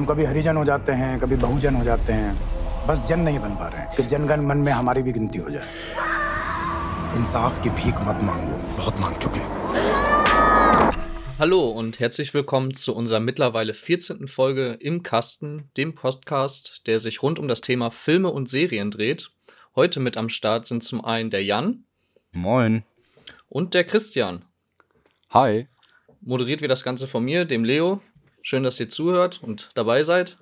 [0.00, 2.34] हम कभी हरिजन हो जाते हैं कभी बहुजन हो जाते हैं
[2.86, 5.50] बस जन नहीं बन पा रहे हैं कि जनगण मन में हमारी भी गिनती हो
[5.50, 5.68] जाए
[7.18, 9.44] इंसाफ की भीख मत मांगो बहुत मांग चुके
[11.38, 14.26] Hallo und herzlich willkommen zu unserer mittlerweile 14.
[14.26, 19.30] Folge im Kasten, dem Podcast, der sich rund um das Thema Filme und Serien dreht.
[19.74, 21.84] Heute mit am Start sind zum einen der Jan.
[22.32, 22.84] Moin.
[23.50, 24.46] Und der Christian.
[25.30, 25.66] Hi.
[26.22, 28.00] Moderiert wie das Ganze von mir, dem Leo.
[28.41, 30.37] Schön, dass ihr zuhört und dabei seid.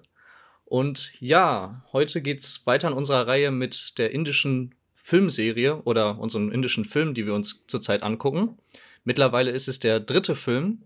[0.65, 6.51] Und ja, heute geht es weiter in unserer Reihe mit der indischen Filmserie oder unseren
[6.51, 8.57] indischen Film, die wir uns zurzeit angucken.
[9.03, 10.83] Mittlerweile ist es der dritte Film.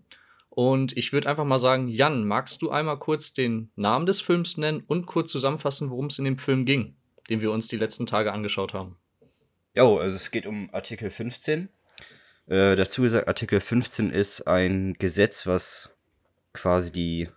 [0.48, 4.56] Und ich würde einfach mal sagen, Jan, magst du einmal kurz den Namen des Films
[4.56, 6.96] nennen und kurz zusammenfassen, worum es in dem Film ging,
[7.28, 8.96] den wir uns die letzten Tage angeschaut haben?
[9.74, 11.68] Jo, also es geht um Artikel 15.
[12.46, 15.93] Äh, dazu gesagt, Artikel 15 ist ein Gesetz, was
[16.54, 17.28] quasi die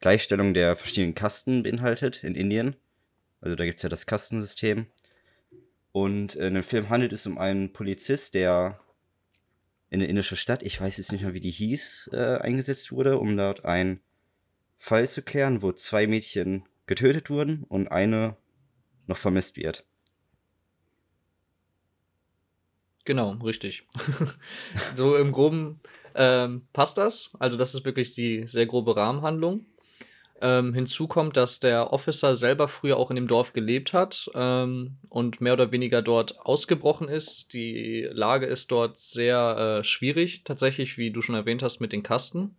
[0.00, 2.76] Gleichstellung der verschiedenen Kasten beinhaltet in Indien.
[3.40, 4.86] Also da gibt es ja das Kastensystem.
[5.92, 8.80] Und in dem Film handelt es um einen Polizist, der
[9.90, 13.18] in eine indische Stadt, ich weiß jetzt nicht mehr, wie die hieß, äh, eingesetzt wurde,
[13.18, 14.00] um dort einen
[14.76, 18.36] Fall zu klären, wo zwei Mädchen getötet wurden und eine
[19.06, 19.84] noch vermisst wird.
[23.04, 23.88] Genau, richtig.
[24.94, 25.80] so im Groben
[26.18, 27.30] ähm, passt das.
[27.38, 29.64] Also das ist wirklich die sehr grobe Rahmenhandlung.
[30.40, 34.96] Ähm, hinzu kommt, dass der Officer selber früher auch in dem Dorf gelebt hat ähm,
[35.08, 37.52] und mehr oder weniger dort ausgebrochen ist.
[37.54, 42.04] Die Lage ist dort sehr äh, schwierig, tatsächlich, wie du schon erwähnt hast, mit den
[42.04, 42.56] Kasten.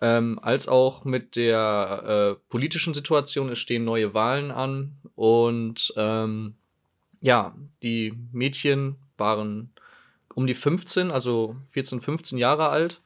[0.00, 3.48] Ähm, als auch mit der äh, politischen Situation.
[3.48, 6.56] Es stehen neue Wahlen an und ähm,
[7.20, 9.73] ja, die Mädchen waren
[10.34, 13.02] um die 15, also 14, 15 Jahre alt.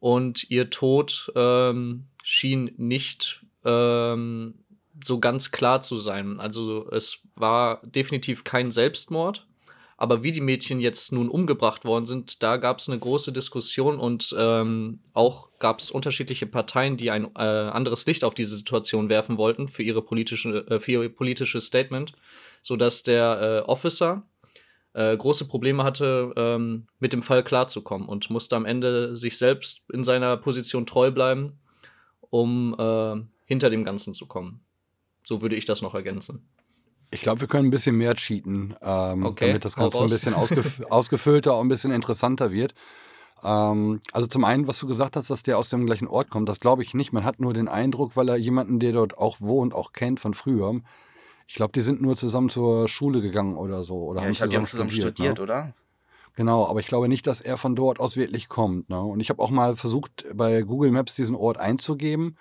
[0.00, 4.54] Und ihr Tod ähm, schien nicht ähm,
[5.02, 6.40] so ganz klar zu sein.
[6.40, 9.46] Also es war definitiv kein Selbstmord,
[9.96, 13.98] aber wie die Mädchen jetzt nun umgebracht worden sind, da gab es eine große Diskussion
[13.98, 19.08] und ähm, auch gab es unterschiedliche Parteien, die ein äh, anderes Licht auf diese Situation
[19.08, 22.12] werfen wollten für, ihre politische, äh, für ihr politisches Statement,
[22.62, 24.26] sodass der äh, Officer
[24.94, 29.84] äh, große Probleme hatte, ähm, mit dem Fall klarzukommen und musste am Ende sich selbst
[29.92, 31.58] in seiner Position treu bleiben,
[32.30, 34.60] um äh, hinter dem Ganzen zu kommen.
[35.24, 36.48] So würde ich das noch ergänzen.
[37.10, 40.34] Ich glaube, wir können ein bisschen mehr cheaten, ähm, Okay, damit das Ganze ein bisschen
[40.34, 42.74] ausgef ausgefüllter und ein bisschen interessanter wird.
[43.42, 46.48] Ähm, also zum einen, was du gesagt hast, dass der aus dem gleichen Ort kommt,
[46.48, 47.12] das glaube ich nicht.
[47.12, 50.34] Man hat nur den Eindruck, weil er jemanden, der dort auch wohnt, auch kennt von
[50.34, 50.80] früher.
[51.46, 53.96] Ich glaube, die sind nur zusammen zur Schule gegangen oder so.
[53.96, 55.42] Oder Ja, haben ich glaube, die haben zusammen studiert, ne?
[55.42, 55.74] oder?
[56.36, 58.90] Genau, aber ich glaube nicht, dass er von dort aus wirklich kommt.
[58.90, 59.00] Ne?
[59.00, 62.36] Und ich habe auch mal versucht, bei Google Maps diesen Ort einzugeben.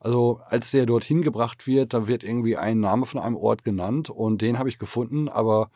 [0.00, 4.10] Also als der dorthin gebracht wird, da wird irgendwie ein Name von einem Ort genannt
[4.10, 5.28] und den habe ich gefunden.
[5.28, 5.70] Aber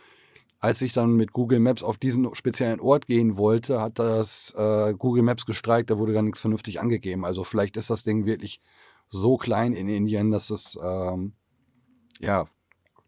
[0.61, 4.95] als ich dann mit Google Maps auf diesen speziellen Ort gehen wollte, hat das äh,
[4.95, 7.25] Google Maps gestreikt, da wurde gar nichts vernünftig angegeben.
[7.25, 8.61] Also vielleicht ist das Ding wirklich
[9.09, 11.35] so klein in Indien, dass es ähm,
[12.19, 12.49] ja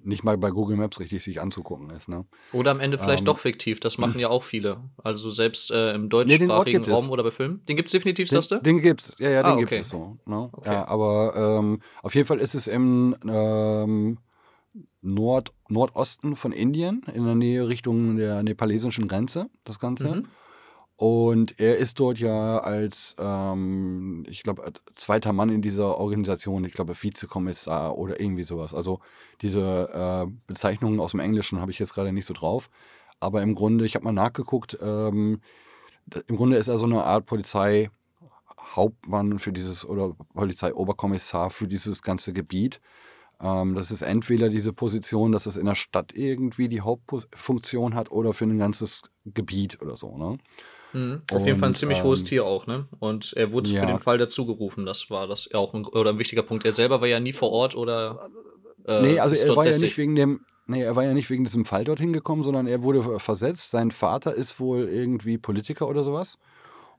[0.02, 2.08] nicht mal bei Google Maps richtig sich anzugucken ist.
[2.08, 2.24] Ne?
[2.52, 3.26] Oder am Ende vielleicht Ähm.
[3.26, 4.82] doch fiktiv, das machen ja auch viele.
[5.02, 6.88] Also selbst äh, im deutschsprachigen es.
[6.88, 7.64] Raum oder bei Filmen.
[7.66, 8.58] Den gibt es definitiv, Den, sagst du?
[8.60, 9.76] den gibt's, ja, ja, Ah, den okay.
[9.76, 10.18] gibt es so.
[10.26, 10.48] Ne?
[10.52, 10.72] Okay.
[10.72, 14.18] Ja, aber ähm, auf jeden Fall ist es im ähm,
[15.02, 20.08] Nord Nordosten von Indien, in der Nähe Richtung der nepalesischen Grenze, das Ganze.
[20.16, 20.26] Mhm.
[21.00, 26.74] Und er ist dort ja als, ähm, ich glaube, zweiter Mann in dieser Organisation, ich
[26.74, 28.74] glaube, Vizekommissar oder irgendwie sowas.
[28.74, 29.00] Also
[29.40, 32.68] diese äh, Bezeichnungen aus dem Englischen habe ich jetzt gerade nicht so drauf.
[33.18, 35.40] Aber im Grunde, ich habe mal nachgeguckt, ähm,
[36.26, 42.34] im Grunde ist er so eine Art Polizeihauptmann für dieses oder Polizeioberkommissar für dieses ganze
[42.34, 42.78] Gebiet.
[43.40, 48.10] Ähm, das ist entweder diese Position, dass es in der Stadt irgendwie die Hauptfunktion hat
[48.10, 50.18] oder für ein ganzes Gebiet oder so.
[50.18, 50.36] Ne?
[50.92, 51.22] Mhm.
[51.32, 52.86] Auf jeden Fall ein Und, ziemlich hohes ähm, Tier auch, ne?
[52.98, 53.86] Und er wurde für ja.
[53.86, 54.86] den Fall dazugerufen.
[54.86, 56.64] Das war das auch ein, oder ein wichtiger Punkt.
[56.64, 58.28] Er selber war ja nie vor Ort oder.
[58.86, 61.44] Äh, nee, also er war ja nicht wegen dem, nee, er war ja nicht wegen
[61.44, 63.70] diesem Fall dorthin gekommen, sondern er wurde versetzt.
[63.70, 66.38] Sein Vater ist wohl irgendwie Politiker oder sowas.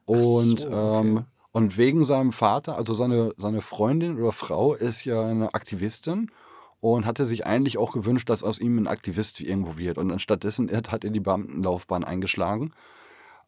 [0.05, 0.99] Und, so, okay.
[0.99, 6.31] ähm, und wegen seinem Vater, also seine, seine Freundin oder Frau ist ja eine Aktivistin
[6.79, 9.97] und hatte sich eigentlich auch gewünscht, dass aus ihm ein Aktivist irgendwo wird.
[9.97, 12.73] Und anstattdessen hat er die Beamtenlaufbahn eingeschlagen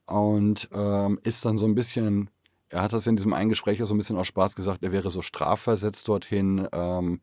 [0.06, 2.30] und ähm, ist dann so ein bisschen,
[2.70, 4.92] er hat das in diesem einen Gespräch auch so ein bisschen aus Spaß gesagt, er
[4.92, 7.22] wäre so strafversetzt dorthin, ähm,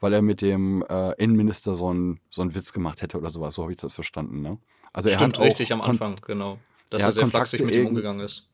[0.00, 3.54] weil er mit dem äh, Innenminister so einen so einen Witz gemacht hätte oder sowas.
[3.54, 4.42] So habe ich das verstanden.
[4.42, 4.58] Ne?
[4.92, 6.58] Also er Stimmt, hat richtig am Anfang, genau.
[6.90, 8.48] Dass er er sehr Kontakte flachsig mit ihm umgegangen ist.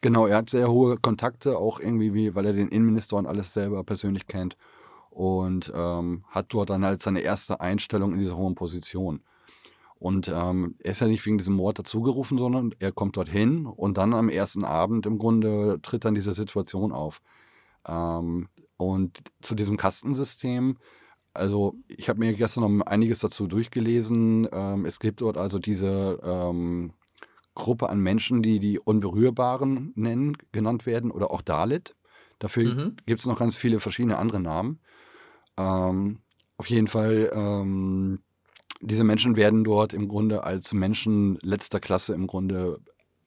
[0.00, 3.54] Genau, er hat sehr hohe Kontakte, auch irgendwie, wie, weil er den Innenminister und alles
[3.54, 4.56] selber persönlich kennt.
[5.10, 9.22] Und ähm, hat dort dann halt seine erste Einstellung in dieser hohen Position.
[9.98, 13.96] Und ähm, er ist ja nicht wegen diesem Mord dazugerufen, sondern er kommt dorthin und
[13.96, 17.22] dann am ersten Abend im Grunde tritt dann diese Situation auf.
[17.86, 20.76] Ähm, und zu diesem Kastensystem,
[21.34, 24.48] also ich habe mir gestern noch einiges dazu durchgelesen.
[24.52, 26.92] Ähm, es gibt dort also diese ähm,
[27.54, 31.94] Gruppe an Menschen, die die Unberührbaren nennen, genannt werden oder auch Dalit.
[32.38, 32.96] Dafür Mhm.
[33.06, 34.80] gibt es noch ganz viele verschiedene andere Namen.
[35.58, 36.20] Ähm,
[36.58, 38.20] auf jeden Fall, ähm,
[38.86, 42.78] diese Menschen werden dort im Grunde als Menschen letzter Klasse im Grunde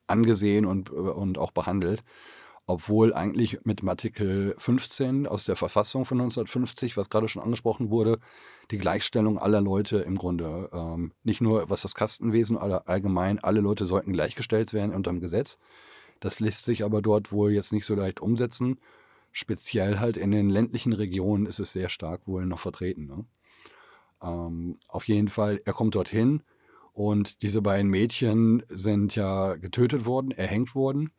[0.07, 2.01] angesehen und, und auch behandelt.
[2.65, 7.89] Obwohl eigentlich mit dem Artikel 15 aus der Verfassung von 1950, was gerade schon angesprochen
[7.89, 8.19] wurde,
[8.71, 13.59] die Gleichstellung aller Leute im Grunde, ähm, nicht nur was das Kastenwesen, aller allgemein, alle
[13.59, 15.57] Leute sollten gleichgestellt werden unter dem Gesetz.
[16.21, 18.79] Das lässt sich aber dort wohl jetzt nicht so leicht umsetzen.
[19.31, 23.07] Speziell halt in den ländlichen Regionen ist es sehr stark wohl noch vertreten.
[23.07, 23.25] Ne?
[24.21, 26.43] Ähm, auf jeden Fall, er kommt dorthin
[26.93, 31.11] und diese beiden Mädchen sind ja getötet worden, erhängt worden.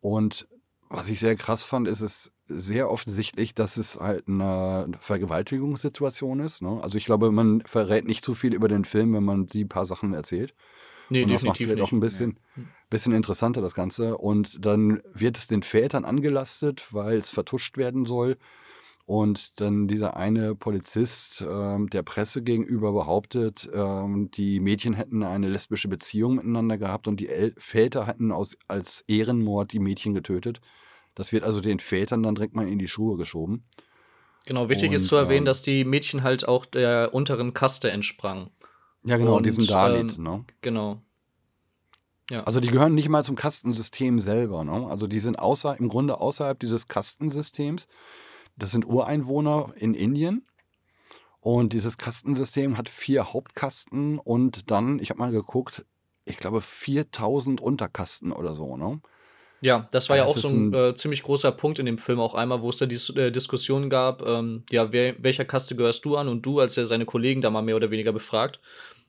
[0.00, 0.48] Und
[0.88, 6.62] was ich sehr krass fand, ist es sehr offensichtlich, dass es halt eine Vergewaltigungssituation ist.
[6.62, 6.80] Ne?
[6.82, 9.86] Also ich glaube, man verrät nicht zu viel über den Film, wenn man die paar
[9.86, 10.54] Sachen erzählt.
[11.10, 12.38] Nee, und das macht vielleicht auch ein bisschen,
[12.88, 14.16] bisschen interessanter, das Ganze.
[14.16, 18.36] Und dann wird es den Vätern angelastet, weil es vertuscht werden soll.
[19.10, 25.48] Und dann dieser eine Polizist ähm, der Presse gegenüber behauptet, ähm, die Mädchen hätten eine
[25.48, 30.60] lesbische Beziehung miteinander gehabt und die El Väter hätten aus, als Ehrenmord die Mädchen getötet.
[31.16, 33.64] Das wird also den Vätern dann direkt mal in die Schuhe geschoben.
[34.46, 37.90] Genau, wichtig ist Und, zu erwähnen, ähm, dass die Mädchen halt auch der unteren Kaste
[37.90, 38.50] entsprangen.
[39.02, 40.18] Ja, genau, Und, diesen Dalit.
[40.18, 40.44] ähm, ne?
[40.60, 41.02] Genau.
[42.30, 42.44] Ja.
[42.44, 44.62] Also die gehören nicht mal zum Kastensystem selber.
[44.62, 44.86] Ne?
[44.88, 47.88] Also die sind außer, im Grunde außerhalb dieses Kastensystems.
[48.60, 50.46] Das sind Ureinwohner in Indien.
[51.40, 55.86] Und dieses Kastensystem hat vier Hauptkasten und dann, ich habe mal geguckt,
[56.26, 58.76] ich glaube 4000 Unterkasten oder so.
[58.76, 59.00] Ne?
[59.62, 61.96] Ja, das war ja Das auch so ein, ein- äh, ziemlich großer Punkt in dem
[61.98, 65.76] Film auch einmal, wo es da die äh, Diskussion gab, ähm, ja, wer, welcher Kaste
[65.76, 66.28] gehörst du an?
[66.28, 68.60] Und du, als er seine Kollegen da mal mehr oder weniger befragt.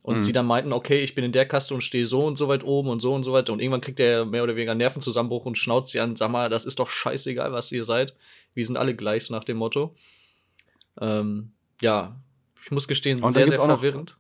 [0.04, 0.22] Und Mhm.
[0.22, 2.64] sie dann meinten, okay, ich bin in der Kaste und stehe so und so weit
[2.64, 3.50] oben und so und so weit.
[3.52, 6.66] Und irgendwann kriegt er mehr oder weniger Nervenzusammenbruch und schnauzt sie an, sag mal, das
[6.66, 8.16] ist doch scheißegal, was ihr seid.
[8.56, 9.94] Wir sind alle gleich, so nach dem Motto.
[11.00, 11.52] Ähm,
[11.82, 12.20] ja,
[12.64, 14.18] ich muss gestehen, Und sehr, sehr auch noch- verwirrend.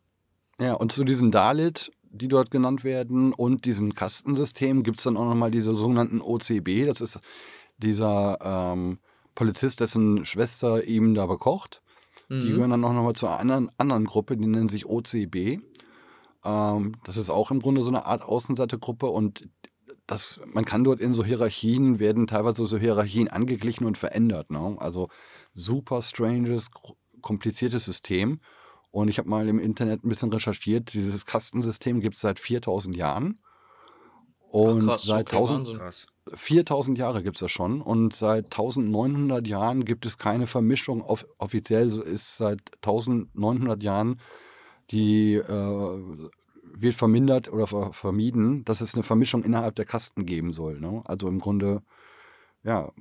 [0.59, 5.17] Ja, und zu diesem Dalit, die dort genannt werden, und diesem Kastensystem gibt es dann
[5.17, 6.85] auch nochmal diese sogenannten OCB.
[6.85, 7.19] Das ist
[7.77, 8.99] dieser ähm,
[9.33, 11.81] Polizist, dessen Schwester ihm da bekocht.
[12.29, 12.41] Die Mhm.
[12.47, 15.59] gehören dann auch nochmal zu einer anderen, anderen Gruppe, die nennen sich OCB.
[16.43, 19.47] Ähm, das ist auch im Grunde so eine Art Außenseitergruppe und
[20.07, 24.51] das, man kann dort in so Hierarchien, werden teilweise so Hierarchien angeglichen und verändert.
[24.51, 24.75] Ne?
[24.79, 25.07] Also
[25.53, 26.67] super stranges,
[27.21, 28.41] kompliziertes System.
[28.89, 30.93] Und ich habe mal im Internet ein bisschen recherchiert.
[30.93, 33.41] Dieses Kastensystem gibt es seit 4000 Jahren.
[34.49, 35.77] Und krass, seit okay, 1000, Wahnsinn.
[35.77, 36.07] Krass.
[36.33, 41.01] 4000 Jahre gibt es das schon und seit 1900 Jahren gibt es keine Vermischung.
[41.01, 44.17] Off offiziell so ist seit 1900 Jahren
[44.91, 45.99] die äh,
[46.73, 50.79] wird vermindert oder ver vermieden, dass es eine Vermischung innerhalb der Kasten geben soll.
[50.79, 51.01] Ne?
[51.05, 51.81] Also im Grunde,
[52.63, 52.91] ja,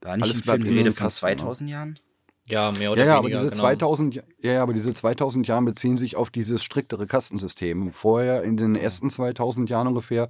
[0.00, 1.36] War nicht Alles im bleibt Film die in den Rede von Kasten, ne?
[1.36, 1.98] 2000 Jahren?
[2.48, 3.40] Ja, mehr oder ja, ja, aber weniger.
[3.40, 3.62] diese genau.
[3.62, 7.92] 2000, ja, ja, aber diese 2000 Jahren beziehen sich auf dieses striktere Kastensystem.
[7.92, 10.28] Vorher in den ersten 2000 Jahren ungefähr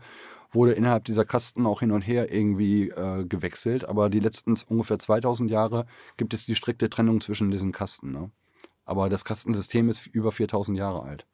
[0.51, 4.99] wurde innerhalb dieser Kasten auch hin und her irgendwie äh, gewechselt, aber die letzten ungefähr
[4.99, 5.87] 2000 Jahre
[6.19, 8.13] gibt es die strikte Trennung zwischen diesen Kasten.
[8.13, 8.31] Ne?
[8.85, 11.27] Aber das Kastensystem ist über 4000 Jahre alt.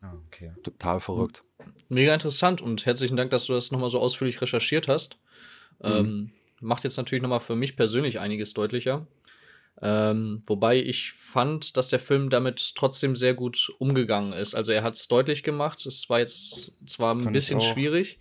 [0.00, 0.52] Ah, okay.
[0.62, 1.44] Total verrückt.
[1.88, 5.18] Mega interessant und herzlichen Dank, dass du das nochmal so ausführlich recherchiert hast.
[5.82, 9.06] Ähm, macht jetzt natürlich nochmal für mich persönlich einiges deutlicher.
[9.80, 14.54] Ähm, wobei ich fand, dass der Film damit trotzdem sehr gut umgegangen ist.
[14.54, 15.86] Also er hat es deutlich gemacht.
[15.86, 18.18] Es war jetzt zwar ein Fand bisschen schwierig.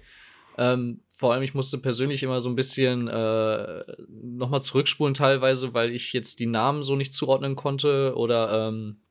[0.58, 5.92] Ähm, vor allem, ich musste persönlich immer so ein bisschen äh, nochmal zurückspulen teilweise, weil
[5.92, 9.02] ich jetzt die Namen so nicht zuordnen konnte oder ähm,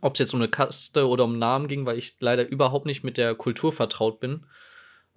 [0.00, 3.02] ob es jetzt um eine Kaste oder um Namen ging, weil ich leider überhaupt nicht
[3.02, 4.46] mit der Kultur vertraut bin.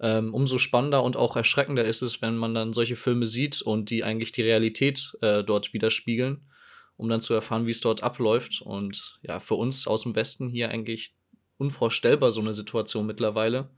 [0.00, 3.90] Ähm, umso spannender und auch erschreckender ist es, wenn man dann solche Filme sieht und
[3.90, 6.50] die eigentlich die Realität äh, dort widerspiegeln,
[6.96, 8.60] um dann zu erfahren, wie es dort abläuft.
[8.60, 11.14] Und ja, für uns aus dem Westen hier eigentlich
[11.58, 13.70] unvorstellbar so eine Situation mittlerweile.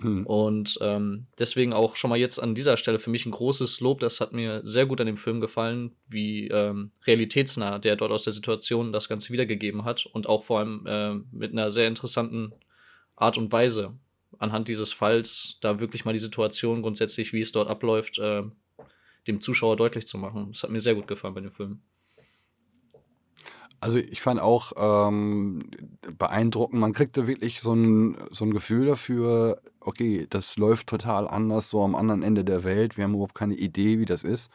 [0.00, 0.26] Hm.
[0.26, 4.00] Und ähm, deswegen auch schon mal jetzt an dieser Stelle für mich ein großes Lob.
[4.00, 8.24] Das hat mir sehr gut an dem Film gefallen, wie ähm, realitätsnah der dort aus
[8.24, 12.52] der Situation das Ganze wiedergegeben hat und auch vor allem ähm, mit einer sehr interessanten
[13.16, 13.94] Art und Weise.
[14.38, 18.42] anhand dieses Falls da wirklich mal die Situation grundsätzlich, wie es dort abläuft, äh,
[19.26, 20.52] dem Zuschauer deutlich zu machen.
[20.52, 21.80] Das hat mir sehr gut gefallen bei dem Film.
[23.86, 25.60] Also ich fand auch ähm,
[26.18, 31.70] beeindruckend, man kriegte wirklich so ein, so ein Gefühl dafür, okay, das läuft total anders,
[31.70, 32.96] so am anderen Ende der Welt.
[32.96, 34.50] Wir haben überhaupt keine Idee, wie das ist.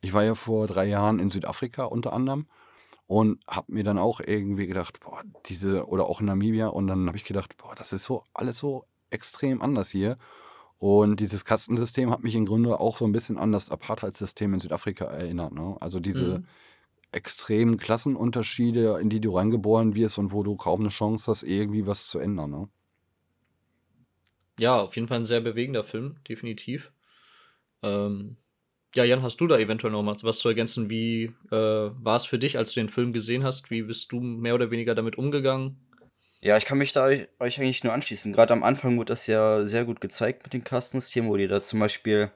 [0.00, 2.48] Ich war ja vor drei Jahren in Südafrika unter anderem
[3.06, 7.06] und habe mir dann auch irgendwie gedacht, boah, diese, oder auch in Namibia, und dann
[7.06, 10.16] habe ich gedacht, boah, das ist so alles so extrem anders hier.
[10.78, 14.58] Und dieses Kastensystem hat mich im Grunde auch so ein bisschen an das Apartheid-System in
[14.58, 15.52] Südafrika erinnert.
[15.52, 15.76] Ne?
[15.78, 16.46] Also diese mhm.
[17.14, 21.86] Extremen Klassenunterschiede, in die du reingeboren wirst und wo du kaum eine Chance hast, irgendwie
[21.86, 22.50] was zu ändern.
[22.50, 22.68] Ne?
[24.58, 26.92] Ja, auf jeden Fall ein sehr bewegender Film, definitiv.
[27.82, 28.36] Ähm,
[28.94, 30.88] ja, Jan, hast du da eventuell noch mal was zu ergänzen?
[30.88, 33.70] Wie äh, war es für dich, als du den Film gesehen hast?
[33.70, 35.76] Wie bist du mehr oder weniger damit umgegangen?
[36.40, 38.32] Ja, ich kann mich da euch eigentlich nur anschließen.
[38.32, 41.62] Gerade am Anfang wurde das ja sehr gut gezeigt mit den Kastensystemen, wo die da
[41.62, 42.30] zum Beispiel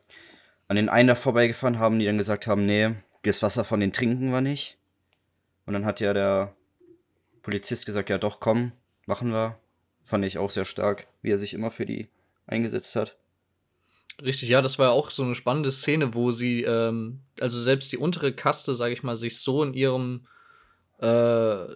[0.67, 2.95] an den einen da vorbeigefahren haben, die dann gesagt haben, nee,
[3.29, 4.79] das Wasser von den trinken wir nicht.
[5.67, 6.55] Und dann hat ja der
[7.43, 8.73] Polizist gesagt, ja doch, komm,
[9.07, 9.59] machen wir.
[10.05, 12.09] Fand ich auch sehr stark, wie er sich immer für die
[12.47, 13.19] eingesetzt hat.
[14.23, 17.93] Richtig, ja, das war ja auch so eine spannende Szene, wo sie, ähm, also selbst
[17.93, 20.27] die untere Kaste, sage ich mal, sich so in ihrem,
[21.01, 21.67] äh,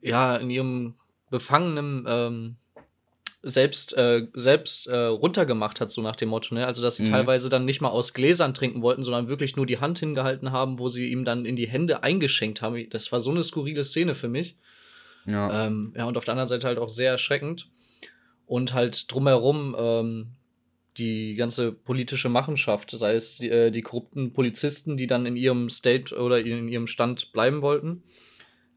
[0.00, 0.94] ja, in ihrem
[1.28, 2.56] befangenen ähm,
[3.48, 6.66] selbst, äh, selbst äh, runtergemacht hat, so nach dem Motto, ne?
[6.66, 7.10] Also, dass sie mhm.
[7.10, 10.78] teilweise dann nicht mal aus Gläsern trinken wollten, sondern wirklich nur die Hand hingehalten haben,
[10.78, 12.88] wo sie ihm dann in die Hände eingeschenkt haben.
[12.90, 14.56] Das war so eine skurrile Szene für mich.
[15.26, 15.66] Ja.
[15.66, 17.68] Ähm, ja, und auf der anderen Seite halt auch sehr erschreckend.
[18.46, 20.26] Und halt drumherum, ähm,
[20.98, 25.68] die ganze politische Machenschaft, sei es die, äh, die, korrupten Polizisten, die dann in ihrem
[25.68, 28.02] State oder in ihrem Stand bleiben wollten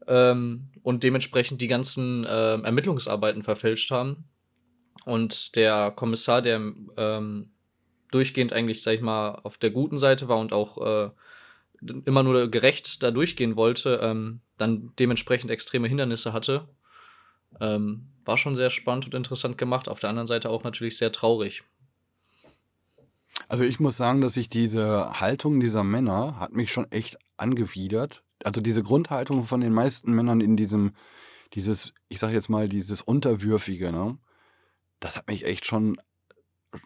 [0.06, 4.24] ähm, und dementsprechend die ganzen äh, Ermittlungsarbeiten verfälscht haben.
[5.04, 7.50] Und der Kommissar, der ähm,
[8.10, 11.10] durchgehend eigentlich, sag ich mal, auf der guten Seite war und auch äh,
[12.04, 16.68] immer nur gerecht da durchgehen wollte, ähm, dann dementsprechend extreme Hindernisse hatte.
[17.60, 19.88] Ähm, war schon sehr spannend und interessant gemacht.
[19.88, 21.62] Auf der anderen Seite auch natürlich sehr traurig.
[23.48, 28.22] Also ich muss sagen, dass ich diese Haltung dieser Männer hat mich schon echt angewidert.
[28.44, 30.92] Also diese Grundhaltung von den meisten Männern in diesem,
[31.54, 34.18] dieses, ich sag jetzt mal, dieses Unterwürfige, ne?
[35.00, 36.00] Das hat mich echt schon.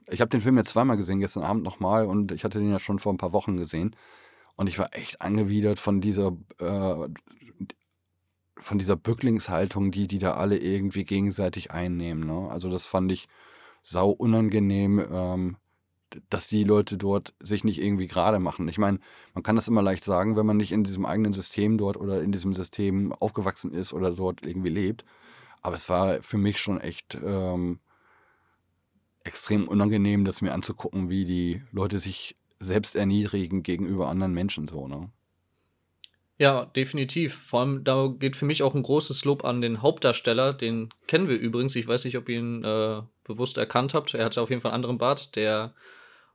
[0.09, 2.79] Ich habe den Film jetzt zweimal gesehen, gestern Abend nochmal und ich hatte den ja
[2.79, 3.95] schon vor ein paar Wochen gesehen.
[4.57, 7.09] Und ich war echt angewidert von dieser, äh,
[8.57, 12.27] von dieser Bücklingshaltung, die die da alle irgendwie gegenseitig einnehmen.
[12.27, 12.49] Ne?
[12.51, 13.29] Also das fand ich
[13.83, 15.05] sau unangenehm.
[15.11, 15.57] Ähm,
[16.31, 18.69] dass die Leute dort sich nicht irgendwie gerade machen.
[18.69, 18.99] Ich meine,
[19.35, 22.23] man kann das immer leicht sagen, wenn man nicht in diesem eigenen System dort oder
[22.23, 25.05] in diesem System aufgewachsen ist oder dort irgendwie lebt.
[25.63, 27.81] Aber es war für mich schon echt ähm,
[29.25, 34.87] extrem unangenehm, das mir anzugucken, wie die Leute sich selbst erniedrigen gegenüber anderen Menschen so,
[34.87, 35.11] ne?
[36.37, 37.35] Ja, definitiv.
[37.35, 40.53] Vor allem, da geht für mich auch ein großes Lob an den Hauptdarsteller.
[40.53, 41.77] Den kennen wir übrigens.
[41.77, 44.15] Ich weiß nicht, ob ihr ihn äh, bewusst erkannt habt.
[44.15, 45.37] Er hatte auf jeden Fall einen anderen Bart.
[45.37, 45.75] Der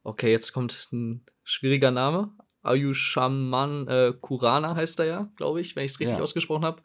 [0.04, 2.32] Okay, jetzt kommt ein schwieriger Name.
[2.64, 6.24] Ayushaman äh, Kurana heißt er ja, glaube ich, wenn ich es richtig ja.
[6.24, 6.82] ausgesprochen habe.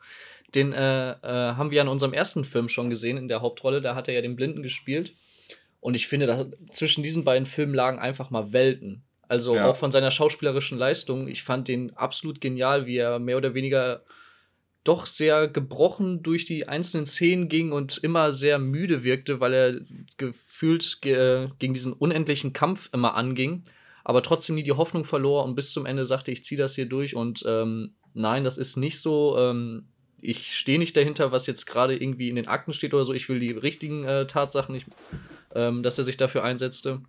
[0.55, 3.81] Den äh, äh, haben wir in unserem ersten Film schon gesehen in der Hauptrolle.
[3.81, 5.15] Da hat er ja den Blinden gespielt.
[5.85, 9.03] Und ich finde, dass zwischen diesen beiden Filmen lagen einfach mal Welten.
[9.29, 9.67] Also ja.
[9.67, 11.29] auch von seiner schauspielerischen Leistung.
[11.29, 14.03] Ich fand den absolut genial, wie er mehr oder weniger
[14.83, 19.81] doch sehr gebrochen durch die einzelnen Szenen ging und immer sehr müde wirkte, weil er
[20.17, 23.65] gefühlt ge gegen diesen unendlichen Kampf immer anging,
[24.05, 26.87] aber trotzdem nie die Hoffnung verlor und bis zum Ende sagte, ich ziehe das hier
[26.87, 29.37] durch und ähm, nein, das ist nicht so.
[29.37, 29.89] Ähm,
[30.23, 33.13] ich stehe nicht dahinter, was jetzt gerade irgendwie in den Akten steht oder so.
[33.13, 34.87] Ich will die richtigen äh, Tatsachen, nicht,
[35.55, 37.01] ähm, dass er sich dafür einsetzte.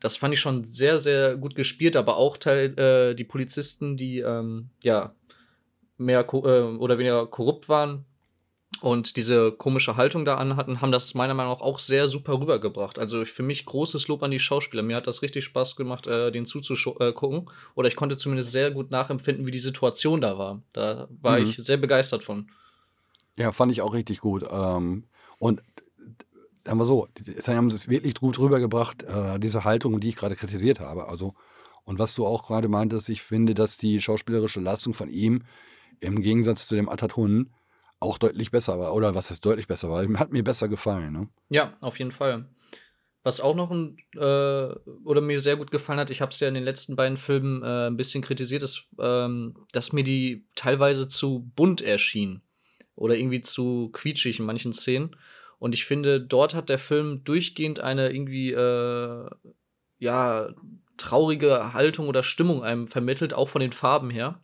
[0.00, 4.20] Das fand ich schon sehr, sehr gut gespielt, aber auch Teil, äh, die Polizisten, die
[4.20, 5.14] ähm, ja
[5.96, 8.04] mehr äh, oder weniger korrupt waren
[8.80, 12.98] und diese komische Haltung da anhatten, haben das meiner Meinung nach auch sehr super rübergebracht.
[12.98, 14.82] Also für mich großes Lob an die Schauspieler.
[14.82, 17.38] Mir hat das richtig Spaß gemacht, äh, den zuzugucken.
[17.40, 20.62] Äh, oder ich konnte zumindest sehr gut nachempfinden, wie die Situation da war.
[20.72, 21.48] Da war mhm.
[21.48, 22.50] ich sehr begeistert von.
[23.36, 24.44] Ja, fand ich auch richtig gut.
[24.48, 25.04] Ähm,
[25.40, 25.62] und
[26.68, 30.36] sagen wir so, sie haben es wirklich gut rübergebracht, äh, diese Haltung, die ich gerade
[30.36, 31.08] kritisiert habe.
[31.08, 31.32] Also,
[31.84, 35.44] und was du auch gerade meintest, ich finde, dass die schauspielerische Leistung von ihm
[36.00, 37.54] im Gegensatz zu dem Atatun
[38.00, 38.94] auch deutlich besser war.
[38.94, 40.06] Oder was ist deutlich besser war?
[40.18, 41.12] Hat mir besser gefallen.
[41.12, 41.28] Ne?
[41.48, 42.46] Ja, auf jeden Fall.
[43.22, 44.18] Was auch noch ein, äh,
[45.04, 47.62] oder mir sehr gut gefallen hat, ich habe es ja in den letzten beiden Filmen
[47.62, 52.42] äh, ein bisschen kritisiert, ist, ähm, dass mir die teilweise zu bunt erschien.
[52.94, 55.16] Oder irgendwie zu quietschig in manchen Szenen.
[55.58, 59.30] Und ich finde, dort hat der Film durchgehend eine irgendwie, äh,
[59.98, 60.54] ja,
[60.96, 64.40] traurige Haltung oder Stimmung einem vermittelt, auch von den Farben her.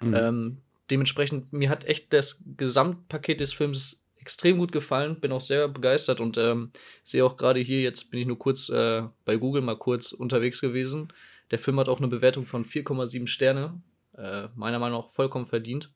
[0.00, 0.14] Mhm.
[0.14, 0.56] Ähm,
[0.90, 6.20] dementsprechend, mir hat echt das Gesamtpaket des Films extrem gut gefallen, bin auch sehr begeistert
[6.20, 6.70] und ähm,
[7.02, 10.60] sehe auch gerade hier, jetzt bin ich nur kurz äh, bei Google mal kurz unterwegs
[10.60, 11.12] gewesen.
[11.50, 13.80] Der Film hat auch eine Bewertung von 4,7 Sterne.
[14.16, 15.90] Äh, meiner Meinung nach vollkommen verdient.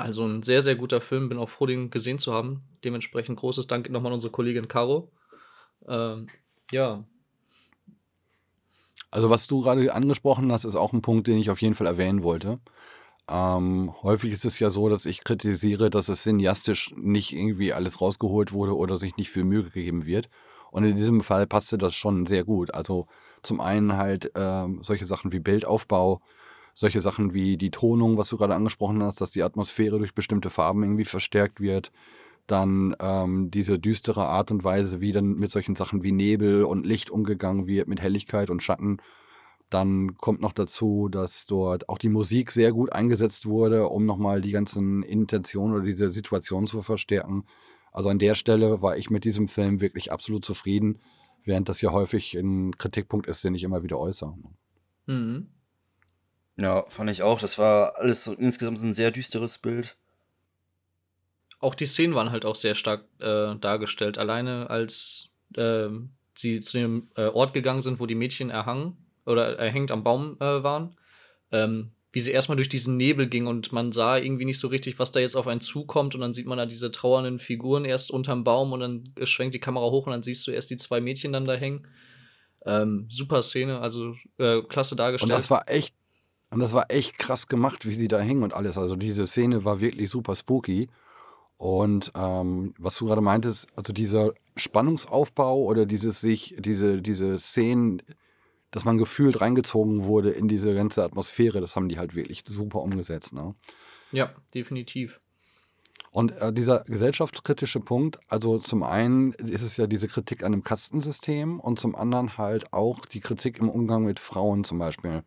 [0.00, 1.28] Also ein sehr, sehr guter Film.
[1.28, 2.62] Bin auch froh, den gesehen zu haben.
[2.84, 5.10] Dementsprechend großes Dank nochmal an unsere Kollegin Caro.
[5.88, 6.28] Ähm,
[6.70, 7.04] ja.
[9.10, 11.86] Also was du gerade angesprochen hast, ist auch ein Punkt, den ich auf jeden Fall
[11.86, 12.60] erwähnen wollte.
[13.28, 18.00] Ähm, häufig ist es ja so, dass ich kritisiere, dass es cineastisch nicht irgendwie alles
[18.00, 20.28] rausgeholt wurde oder sich nicht viel Mühe gegeben wird.
[20.70, 22.74] Und in diesem Fall passte das schon sehr gut.
[22.74, 23.06] Also
[23.42, 26.20] zum einen halt ähm, solche Sachen wie Bildaufbau,
[26.74, 30.50] solche Sachen wie die Tonung, was du gerade angesprochen hast, dass die Atmosphäre durch bestimmte
[30.50, 31.92] Farben irgendwie verstärkt wird.
[32.46, 36.86] Dann ähm, diese düstere Art und Weise, wie dann mit solchen Sachen wie Nebel und
[36.86, 38.98] Licht umgegangen wird, mit Helligkeit und Schatten.
[39.70, 44.40] Dann kommt noch dazu, dass dort auch die Musik sehr gut eingesetzt wurde, um nochmal
[44.40, 47.44] die ganzen Intentionen oder diese Situation zu verstärken.
[47.92, 50.98] Also an der Stelle war ich mit diesem Film wirklich absolut zufrieden,
[51.44, 54.34] während das ja häufig ein Kritikpunkt ist, den ich immer wieder äußere.
[55.06, 55.48] Mhm.
[56.60, 57.40] Ja, fand ich auch.
[57.40, 59.96] Das war alles so insgesamt ein sehr düsteres Bild.
[61.58, 64.18] Auch die Szenen waren halt auch sehr stark äh, dargestellt.
[64.18, 65.88] Alleine als äh,
[66.34, 70.36] sie zu dem äh, Ort gegangen sind, wo die Mädchen erhangen oder erhängt am Baum
[70.40, 70.96] äh, waren,
[71.52, 74.98] ähm, wie sie erstmal durch diesen Nebel ging und man sah irgendwie nicht so richtig,
[74.98, 78.10] was da jetzt auf einen zukommt und dann sieht man da diese trauernden Figuren erst
[78.10, 81.00] unterm Baum und dann schwenkt die Kamera hoch und dann siehst du erst die zwei
[81.00, 81.86] Mädchen dann da hängen.
[82.66, 85.30] Ähm, super Szene, also äh, klasse dargestellt.
[85.30, 85.94] Und das war echt
[86.50, 88.76] und das war echt krass gemacht, wie sie da hingen und alles.
[88.76, 90.88] Also diese Szene war wirklich super spooky.
[91.56, 98.02] Und ähm, was du gerade meintest, also dieser Spannungsaufbau oder dieses sich, diese, diese Szenen,
[98.70, 102.80] dass man gefühlt reingezogen wurde in diese ganze Atmosphäre, das haben die halt wirklich super
[102.80, 103.32] umgesetzt.
[103.32, 103.54] Ne?
[104.10, 105.20] Ja, definitiv.
[106.12, 110.64] Und äh, dieser gesellschaftskritische Punkt, also zum einen ist es ja diese Kritik an dem
[110.64, 115.22] Kastensystem und zum anderen halt auch die Kritik im Umgang mit Frauen zum Beispiel.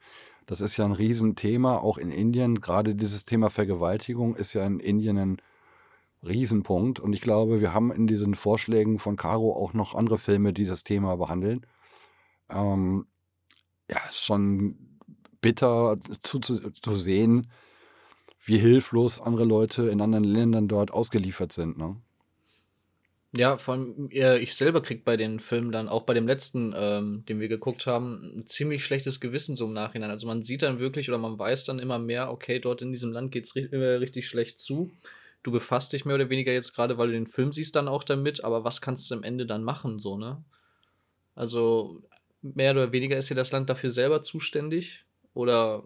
[0.45, 2.61] Das ist ja ein Riesenthema, auch in Indien.
[2.61, 5.37] Gerade dieses Thema Vergewaltigung ist ja in Indien ein
[6.25, 6.99] Riesenpunkt.
[6.99, 10.65] Und ich glaube, wir haben in diesen Vorschlägen von Caro auch noch andere Filme, die
[10.65, 11.65] das Thema behandeln.
[12.49, 13.07] Ähm,
[13.89, 14.99] ja, es ist schon
[15.41, 17.51] bitter zu, zu, zu, sehen,
[18.45, 21.77] wie hilflos andere Leute in anderen Ländern dort ausgeliefert sind.
[21.77, 21.97] Ne?
[23.35, 23.79] Ja, vor
[24.11, 27.47] äh, ich selber krieg bei den Filmen dann, auch bei dem letzten, ähm, den wir
[27.47, 30.11] geguckt haben, ein ziemlich schlechtes Gewissen so im Nachhinein.
[30.11, 33.11] Also man sieht dann wirklich oder man weiß dann immer mehr, okay, dort in diesem
[33.11, 34.91] Land geht's ri äh, richtig schlecht zu.
[35.41, 38.03] Du befasst dich mehr oder weniger jetzt gerade, weil du den Film siehst, dann auch
[38.03, 40.43] damit, aber was kannst du am Ende dann machen, so, ne?
[41.35, 42.03] Also
[42.43, 45.83] mehr oder weniger ist ja das Land dafür selber zuständig oder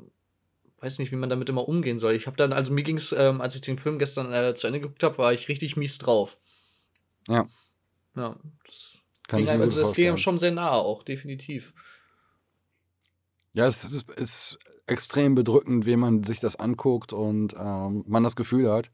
[0.80, 2.14] weiß nicht, wie man damit immer umgehen soll.
[2.14, 4.82] Ich habe dann, also mir ging's, ähm, als ich den Film gestern äh, zu Ende
[4.82, 6.38] geguckt habe, war ich richtig mies drauf.
[7.28, 7.48] Ja.
[8.16, 8.38] Ja.
[8.66, 11.74] Das Kann ging ich mir also das geht schon sehr nahe auch, definitiv.
[13.54, 18.36] Ja, es ist, ist, extrem bedrückend, wenn man sich das anguckt und ähm, man das
[18.36, 18.90] Gefühl hat,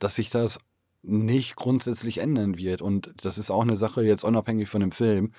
[0.00, 0.58] dass sich das
[1.02, 2.82] nicht grundsätzlich ändern wird.
[2.82, 5.32] Und das ist auch eine Sache jetzt unabhängig von dem Film.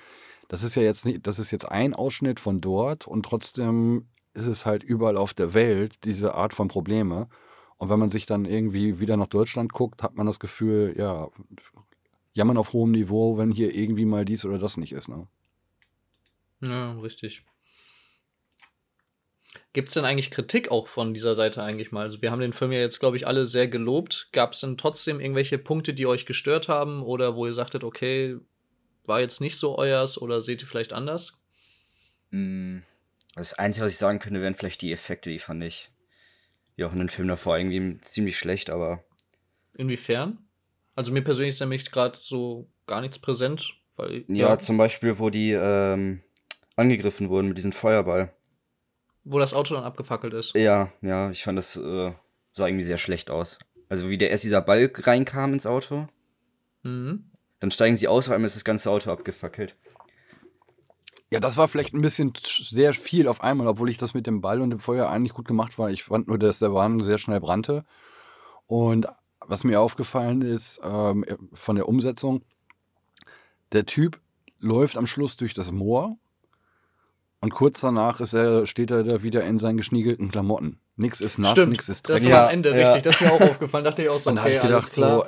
[0.48, 4.46] Das ist ja jetzt nicht, das ist jetzt ein Ausschnitt von dort und trotzdem ist
[4.46, 7.28] es halt überall auf der Welt diese Art von Probleme.
[7.78, 11.28] Und wenn man sich dann irgendwie wieder nach Deutschland guckt, hat man das Gefühl, ja,
[12.36, 15.08] jammern auf hohem Niveau, wenn hier irgendwie mal dies oder das nicht ist.
[15.08, 15.26] Ne?
[16.60, 17.42] Ja, richtig.
[19.72, 22.04] Gibt es denn eigentlich Kritik auch von dieser Seite eigentlich mal?
[22.04, 24.28] Also wir haben den Film ja jetzt, glaube ich, alle sehr gelobt.
[24.32, 28.36] Gab es denn trotzdem irgendwelche Punkte, die euch gestört haben oder wo ihr sagtet, okay,
[29.04, 31.42] war jetzt nicht so euers oder seht ihr vielleicht anders?
[32.30, 32.82] Hm,
[33.34, 35.90] das Einzige, was ich sagen könnte, wären vielleicht die Effekte, die fand ich,
[36.76, 39.04] wie auch in den Film davor, irgendwie ziemlich schlecht, aber.
[39.76, 40.45] Inwiefern?
[40.96, 43.74] Also mir persönlich ist nämlich gerade so gar nichts präsent.
[43.96, 46.22] Weil, ja, ja, zum Beispiel, wo die ähm,
[46.74, 48.34] angegriffen wurden mit diesem Feuerball.
[49.24, 50.54] Wo das Auto dann abgefackelt ist.
[50.54, 52.12] Ja, ja, ich fand das äh,
[52.52, 53.58] sah irgendwie sehr schlecht aus.
[53.88, 56.08] Also wie der erst dieser Ball reinkam ins Auto.
[56.82, 57.30] Mhm.
[57.60, 59.76] Dann steigen sie aus, auf einmal ist das ganze Auto abgefackelt.
[61.30, 64.40] Ja, das war vielleicht ein bisschen sehr viel auf einmal, obwohl ich das mit dem
[64.40, 65.90] Ball und dem Feuer eigentlich gut gemacht war.
[65.90, 67.84] Ich fand nur, dass der Wagen sehr schnell brannte.
[68.66, 69.08] Und
[69.48, 72.42] was mir aufgefallen ist ähm, von der Umsetzung,
[73.72, 74.20] der Typ
[74.60, 76.16] läuft am Schluss durch das Moor
[77.40, 80.80] und kurz danach ist er, steht er da wieder in seinen geschniegelten Klamotten.
[80.96, 81.72] Nix ist nass, Stimmt.
[81.72, 82.24] nix ist dreckig.
[82.24, 82.76] Das war am Ende ja.
[82.76, 83.84] richtig, das ist mir auch aufgefallen.
[83.84, 85.26] Dachte ich auch so, okay, und habe ich gedacht so,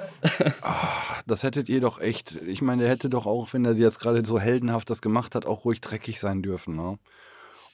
[0.62, 2.36] ach, das hättet ihr doch echt.
[2.46, 5.44] Ich meine, der hätte doch auch, wenn er jetzt gerade so heldenhaft das gemacht hat,
[5.44, 6.74] auch ruhig dreckig sein dürfen.
[6.74, 6.98] Ne?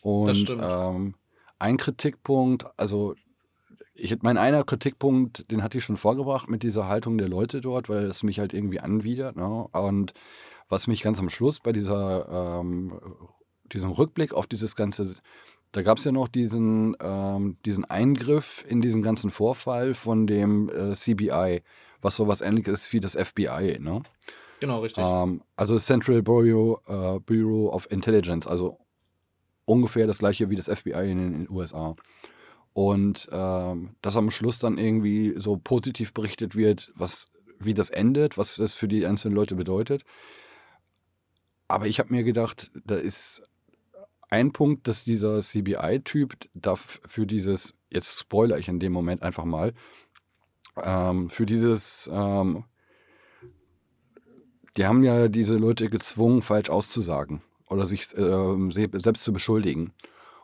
[0.03, 0.63] Und stimmt.
[0.63, 1.15] ähm,
[1.61, 3.15] ein Kritikpunkt, also
[3.95, 7.89] ich, mein einer Kritikpunkt, den hatte ich schon vorgebracht mit dieser Haltung der Leute dort,
[7.89, 9.37] weil es mich halt irgendwie anwidert.
[9.37, 9.69] Ne?
[9.73, 10.13] Und
[10.69, 12.99] was mich ganz am Schluss bei dieser, ähm,
[13.73, 15.15] diesem Rückblick auf dieses ganze,
[15.73, 20.69] da gab es ja noch diesen, ähm, diesen Eingriff in diesen ganzen Vorfall von dem
[20.71, 21.63] äh, CBI,
[22.03, 23.79] was sowas ähnliches ist wie das FBI.
[23.81, 24.03] Ne?
[24.59, 25.05] Genau, richtig.
[25.05, 28.79] Ähm, also Central Bureau, äh, Bureau of Intelligence, also
[29.67, 31.95] ungefähr das gleiche wie das FBI in den USA.
[32.75, 38.37] Und ähm, dass am Schluss dann irgendwie so positiv berichtet wird, was, wie das endet,
[38.37, 40.05] was das für die einzelnen Leute bedeutet.
[41.69, 43.43] Aber ich habe mir gedacht, da ist
[44.29, 46.35] ein Punkt, dass dieser CBI-Typ
[46.83, 49.73] für dieses, jetzt spoiler ich in dem Moment einfach mal,
[50.83, 52.65] ähm, für dieses, ähm,
[54.77, 59.93] die haben ja diese Leute gezwungen, falsch auszusagen oder sich se- selbst zu beschuldigen.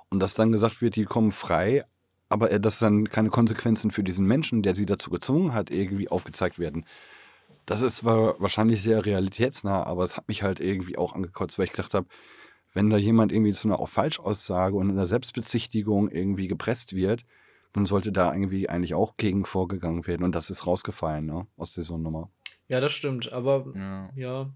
[0.08, 1.84] Und dass dann gesagt wird, die kommen frei,
[2.30, 6.08] aber äh, dass dann keine Konsequenzen für diesen Menschen, der sie dazu gezwungen hat, irgendwie
[6.08, 6.86] aufgezeigt werden.
[7.66, 11.66] Das ist zwar wahrscheinlich sehr realitätsnah, aber es hat mich halt irgendwie auch angekotzt, weil
[11.66, 12.06] ich gedacht habe,
[12.72, 17.24] wenn da jemand irgendwie zu einer Falschaussage und einer Selbstbezichtigung irgendwie gepresst wird,
[17.72, 20.24] dann sollte da irgendwie eigentlich auch gegen vorgegangen werden.
[20.24, 22.30] Und das ist rausgefallen, ne, aus dieser Nummer.
[22.68, 23.32] Ja, das stimmt.
[23.32, 24.10] Aber Ja.
[24.14, 24.50] ja.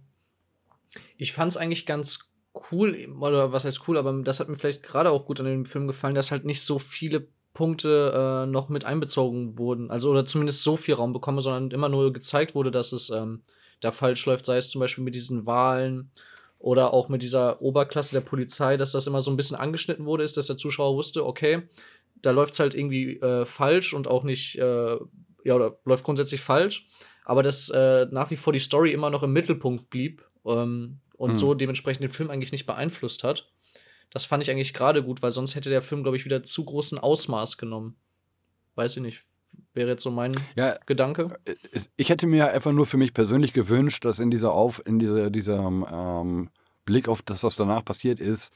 [1.16, 2.30] Ich fand es eigentlich ganz
[2.70, 5.64] cool, oder was heißt cool, aber das hat mir vielleicht gerade auch gut an dem
[5.64, 9.90] Film gefallen, dass halt nicht so viele Punkte äh, noch mit einbezogen wurden.
[9.90, 13.42] Also, oder zumindest so viel Raum bekommen, sondern immer nur gezeigt wurde, dass es ähm,
[13.80, 16.10] da falsch läuft, sei es zum Beispiel mit diesen Wahlen
[16.58, 20.24] oder auch mit dieser Oberklasse der Polizei, dass das immer so ein bisschen angeschnitten wurde,
[20.24, 21.62] ist, dass der Zuschauer wusste, okay,
[22.22, 24.96] da läuft es halt irgendwie äh, falsch und auch nicht, äh,
[25.44, 26.86] ja, oder läuft grundsätzlich falsch,
[27.24, 31.32] aber dass äh, nach wie vor die Story immer noch im Mittelpunkt blieb ähm, und
[31.32, 31.38] Hm.
[31.38, 33.52] so dementsprechend den Film eigentlich nicht beeinflusst hat.
[34.14, 36.64] Das fand ich eigentlich gerade gut, weil sonst hätte der Film, glaube ich, wieder zu
[36.64, 37.96] großen Ausmaß genommen.
[38.76, 39.22] Weiß ich nicht.
[39.72, 41.36] Wäre jetzt so mein Ja, Gedanke.
[41.72, 44.98] es- ich hätte mir einfach nur für mich persönlich gewünscht, dass in dieser Auf, in
[44.98, 46.50] dieser, diesem ähm,
[46.84, 48.52] Blick auf das, was danach passiert ist,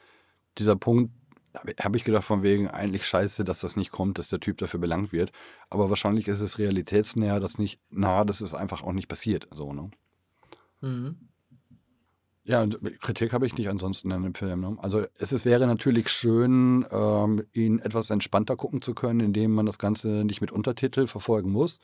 [0.59, 1.13] dieser Punkt,
[1.55, 4.59] habe hab ich gedacht, von wegen eigentlich scheiße, dass das nicht kommt, dass der Typ
[4.59, 5.33] dafür belangt wird.
[5.71, 9.49] Aber wahrscheinlich ist es realitätsnäher, dass nicht, nah, dass es einfach auch nicht passiert.
[9.53, 9.91] So, ne?
[10.81, 11.28] Mhm.
[12.49, 14.63] Ja, und Kritik habe ich nicht ansonsten in dem Film.
[14.63, 14.79] Ne?
[14.81, 19.67] Also es ist, wäre natürlich schön, ähm, ihn etwas entspannter gucken zu können, indem man
[19.67, 21.79] das Ganze nicht mit Untertitel verfolgen muss.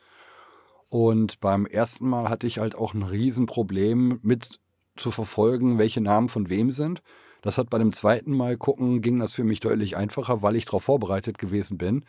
[0.89, 4.59] Und beim ersten Mal hatte ich halt auch ein Riesenproblem mit
[4.97, 7.03] zu verfolgen, welche Namen von wem sind.
[7.43, 10.65] Das hat bei dem zweiten Mal gucken, ging das für mich deutlich einfacher, weil ich
[10.65, 12.05] darauf vorbereitet gewesen bin,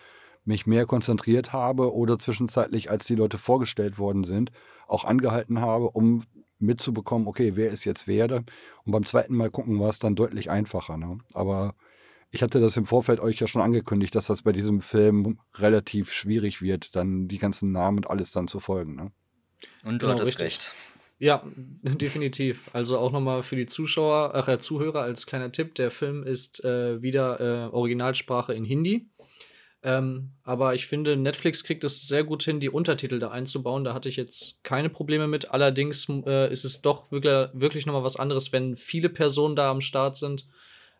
[0.46, 4.50] mich mehr konzentriert habe oder zwischenzeitlich, als die Leute vorgestellt worden sind,
[4.88, 6.22] auch angehalten habe, um
[6.58, 8.30] mitzubekommen, okay, wer ist jetzt wer?
[8.32, 8.46] Und
[8.92, 10.96] beim zweiten Mal gucken war es dann deutlich einfacher.
[10.96, 11.18] Ne?
[11.34, 11.74] Aber
[12.30, 16.12] ich hatte das im Vorfeld euch ja schon angekündigt, dass das bei diesem Film relativ
[16.12, 18.96] schwierig wird, dann die ganzen Namen und alles dann zu folgen.
[18.96, 19.12] Ne?
[19.84, 20.44] Und du Genau, hattest richtig.
[20.44, 20.74] recht.
[21.18, 21.42] Ja,
[21.82, 22.68] definitiv.
[22.72, 26.64] Also auch nochmal für die Zuschauer, ach, äh, Zuhörer als kleiner Tipp: Der Film ist
[26.64, 29.08] äh, wieder äh, Originalsprache in Hindi.
[29.86, 33.84] Ähm, aber ich finde, Netflix kriegt es sehr gut hin, die Untertitel da einzubauen.
[33.84, 35.52] Da hatte ich jetzt keine Probleme mit.
[35.52, 39.80] Allerdings äh, ist es doch wirklich, wirklich nochmal was anderes, wenn viele Personen da am
[39.80, 40.48] Start sind.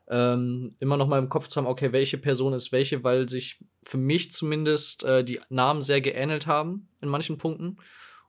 [0.09, 3.59] Ähm, immer noch mal im Kopf zu haben, okay, welche Person ist welche, weil sich
[3.83, 7.79] für mich zumindest äh, die Namen sehr geähnelt haben in manchen Punkten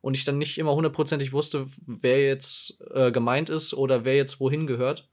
[0.02, 4.40] und ich dann nicht immer hundertprozentig wusste, wer jetzt äh, gemeint ist oder wer jetzt
[4.40, 5.08] wohin gehört.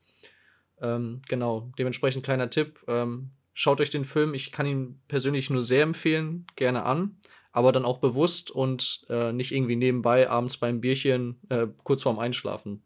[0.80, 2.82] Ähm, genau, dementsprechend kleiner Tipp.
[2.88, 7.16] Ähm, schaut euch den Film, ich kann ihn persönlich nur sehr empfehlen, gerne an,
[7.52, 12.18] aber dann auch bewusst und äh, nicht irgendwie nebenbei abends beim Bierchen äh, kurz vorm
[12.18, 12.82] Einschlafen.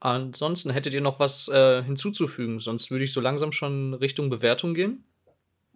[0.00, 4.74] Ansonsten hättet ihr noch was äh, hinzuzufügen, sonst würde ich so langsam schon Richtung Bewertung
[4.74, 5.02] gehen.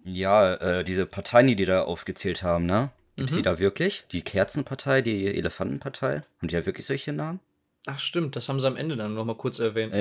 [0.05, 2.90] Ja, äh, diese Parteien, die die da aufgezählt haben, ne?
[3.16, 3.38] Gibt es Mhm.
[3.38, 4.05] die da wirklich?
[4.12, 6.23] Die Kerzenpartei, die Elefantenpartei?
[6.38, 7.40] Haben die da wirklich solche Namen?
[7.87, 9.92] Ach stimmt, das haben sie am Ende dann noch mal kurz erwähnt.
[9.92, 9.99] ne?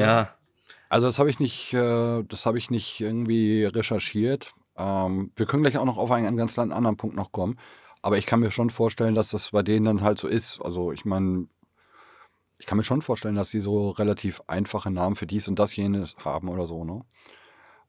[0.89, 4.53] Also das habe ich nicht, äh, das habe ich nicht irgendwie recherchiert.
[4.77, 7.57] Ähm, wir können gleich auch noch auf einen, einen ganz anderen Punkt noch kommen.
[8.01, 10.59] Aber ich kann mir schon vorstellen, dass das bei denen dann halt so ist.
[10.61, 11.47] Also ich meine,
[12.59, 15.75] ich kann mir schon vorstellen, dass sie so relativ einfache Namen für dies und das
[15.75, 17.03] jenes haben oder so, ne?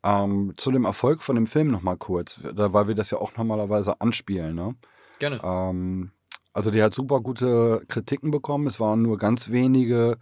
[0.05, 3.18] Ähm, zu dem Erfolg von dem Film noch mal kurz, da, weil wir das ja
[3.18, 4.75] auch normalerweise anspielen, ne?
[5.18, 5.40] Gerne.
[5.45, 6.11] Ähm,
[6.53, 8.66] also die hat super gute Kritiken bekommen.
[8.66, 10.18] Es waren nur ganz wenige,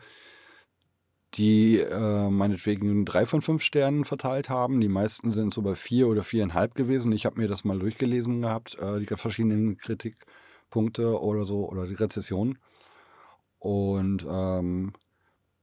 [1.35, 4.81] die äh, meinetwegen drei von fünf Sternen verteilt haben.
[4.81, 7.13] Die meisten sind so bei vier oder viereinhalb gewesen.
[7.13, 11.95] Ich habe mir das mal durchgelesen gehabt, äh, die verschiedenen Kritikpunkte oder so oder die
[11.95, 12.59] Rezessionen.
[13.59, 14.93] Und ähm,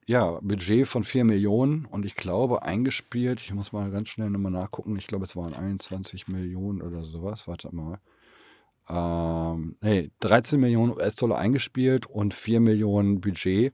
[0.06, 4.54] ja, Budget von 4 Millionen und ich glaube eingespielt, ich muss mal ganz schnell nochmal
[4.54, 8.00] nachgucken, ich glaube es waren 21 Millionen oder sowas, warte mal.
[8.88, 13.74] Ähm, nee, 13 Millionen US-Dollar eingespielt und 4 Millionen Budget.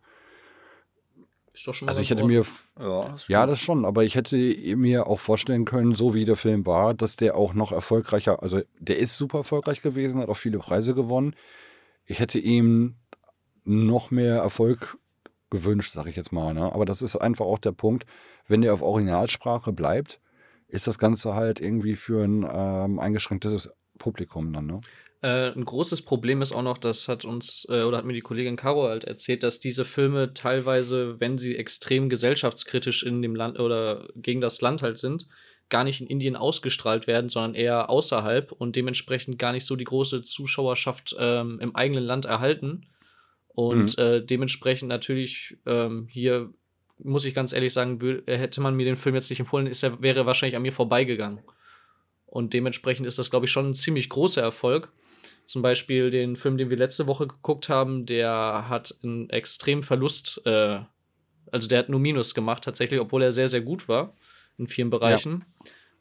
[1.54, 2.44] Ist doch schon mal Also ich hätte mir.
[2.80, 4.36] Ja, ja, das schon, aber ich hätte
[4.76, 8.62] mir auch vorstellen können, so wie der Film war, dass der auch noch erfolgreicher, also
[8.80, 11.36] der ist super erfolgreich gewesen, hat auch viele Preise gewonnen.
[12.06, 12.96] Ich hätte ihm
[13.64, 14.98] noch mehr Erfolg
[15.52, 16.54] gewünscht, sage ich jetzt mal.
[16.54, 16.74] Ne?
[16.74, 18.06] Aber das ist einfach auch der Punkt,
[18.48, 20.20] wenn der auf Originalsprache bleibt,
[20.68, 24.66] ist das Ganze halt irgendwie für ein ähm, eingeschränktes Publikum dann.
[24.66, 24.82] Ne?
[25.24, 28.20] Äh, ein großes Problem ist auch noch, das hat uns, äh, oder hat mir die
[28.20, 33.58] Kollegin Caro halt erzählt, dass diese Filme teilweise, wenn sie extrem gesellschaftskritisch in dem Land
[33.58, 35.28] oder gegen das Land halt sind,
[35.70, 39.86] gar nicht in Indien ausgestrahlt werden, sondern eher außerhalb und dementsprechend gar nicht so die
[39.86, 42.88] große Zuschauerschaft ähm, im eigenen Land erhalten.
[43.48, 46.50] Und äh, dementsprechend natürlich ähm, hier,
[46.98, 49.84] muss ich ganz ehrlich sagen, wö- hätte man mir den Film jetzt nicht empfohlen, ist
[49.84, 51.40] er, wäre er wahrscheinlich an mir vorbeigegangen.
[52.26, 54.92] Und dementsprechend ist das, glaube ich, schon ein ziemlich großer Erfolg.
[55.46, 60.42] Zum Beispiel den Film, den wir letzte Woche geguckt haben, der hat einen extremen Verlust,
[60.46, 60.80] äh,
[61.52, 64.16] also der hat nur Minus gemacht, tatsächlich, obwohl er sehr, sehr gut war
[64.58, 65.46] in vielen Bereichen.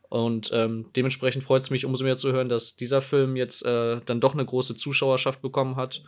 [0.08, 4.00] Und ähm, dementsprechend freut es mich umso mehr zu hören, dass dieser Film jetzt äh,
[4.04, 6.02] dann doch eine große Zuschauerschaft bekommen hat.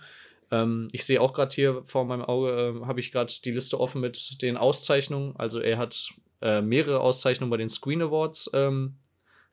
[0.51, 2.51] Ähm, ich sehe auch gerade hier vor meinem Auge,
[2.83, 5.35] äh, habe ich gerade die Liste offen mit den Auszeichnungen.
[5.37, 6.11] Also er hat
[6.43, 8.97] äh, mehrere Auszeichnungen bei den Screen Awards ähm,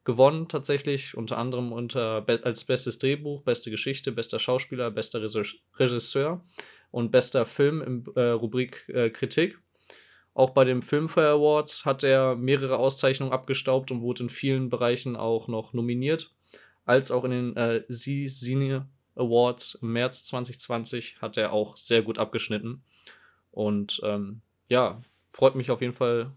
[0.04, 6.44] gewonnen tatsächlich, unter anderem unter als bestes Drehbuch, beste Geschichte, bester Schauspieler, bester Regis- Regisseur
[6.90, 9.60] und bester Film im äh, Rubrik äh, Kritik.
[10.34, 15.16] Auch bei den Filmfare Awards hat er mehrere Auszeichnungen abgestaubt und wurde in vielen Bereichen
[15.16, 16.34] auch noch nominiert.
[16.86, 22.18] Als auch in den äh, Cine Awards im März 2020 hat er auch sehr gut
[22.18, 22.84] abgeschnitten.
[23.52, 25.02] Und ähm, ja,
[25.34, 26.32] freut mich auf jeden Fall,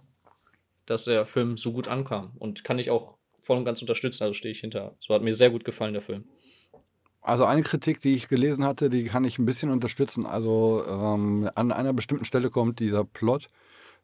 [0.87, 2.33] dass der Film so gut ankam.
[2.39, 4.97] Und kann ich auch voll und ganz unterstützen, also stehe ich hinter.
[4.99, 6.25] So hat mir sehr gut gefallen, der Film.
[7.21, 10.27] Also eine Kritik, die ich gelesen hatte, die kann ich ein bisschen unterstützen.
[10.27, 13.49] Also ähm, an einer bestimmten Stelle kommt dieser Plot,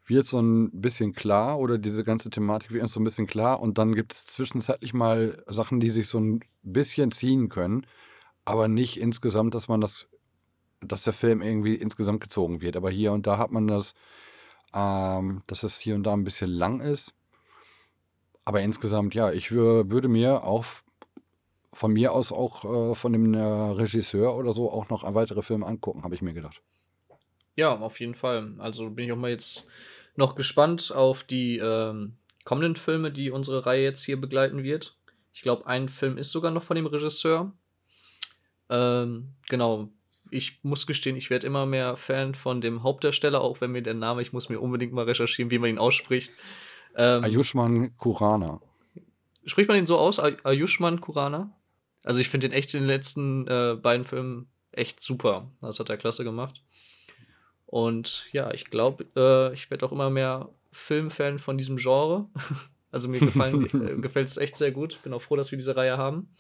[0.07, 3.79] wird so ein bisschen klar oder diese ganze Thematik wird so ein bisschen klar und
[3.79, 7.87] dann gibt es zwischenzeitlich mal Sachen, die sich so ein bisschen ziehen können,
[8.45, 10.09] aber nicht insgesamt, dass man das,
[10.81, 12.77] dass der Film irgendwie insgesamt gezogen wird.
[12.77, 13.95] Aber hier und da hat man das,
[14.75, 17.13] ähm, dass es hier und da ein bisschen lang ist.
[18.51, 20.65] Aber insgesamt, ja, ich wür- würde mir auch
[21.73, 25.67] von mir aus auch äh, von dem äh, Regisseur oder so auch noch weitere Filme
[25.67, 26.61] angucken, habe ich mir gedacht.
[27.55, 28.57] Ja, auf jeden Fall.
[28.59, 29.69] Also bin ich auch mal jetzt
[30.17, 34.99] noch gespannt auf die ähm, kommenden Filme, die unsere Reihe jetzt hier begleiten wird.
[35.33, 37.53] Ich glaube, ein Film ist sogar noch von dem Regisseur.
[38.69, 39.87] Ähm, genau.
[40.33, 43.95] Ich muss gestehen, ich werde immer mehr Fan von dem Hauptdarsteller, auch wenn mir der
[43.95, 46.33] Name, ich muss mir unbedingt mal recherchieren, wie man ihn ausspricht.
[46.97, 48.61] Ähm, Ayushman Kurana.
[49.45, 50.19] Spricht man den so aus?
[50.19, 51.53] Ay- Ayushman Kurana?
[52.05, 55.51] Also ich finde den echt in den letzten äh, beiden Filmen echt super.
[55.61, 56.63] Das hat er klasse gemacht.
[57.67, 62.29] Und ja, ich glaube, äh, ich werde auch immer mehr Filmfan von diesem Genre.
[62.91, 65.01] also mir äh, gefällt es echt sehr gut.
[65.03, 66.35] Bin auch froh, dass wir diese Reihe haben.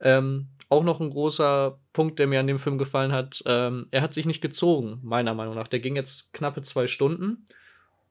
[0.00, 3.42] Ähm, auch noch ein großer Punkt, der mir an dem Film gefallen hat.
[3.46, 5.68] Ähm, er hat sich nicht gezogen, meiner Meinung nach.
[5.68, 7.46] Der ging jetzt knappe zwei Stunden.